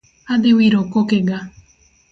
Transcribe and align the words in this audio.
Adhi 0.33 0.51
wiro 0.57 0.81
kokega 0.93 1.37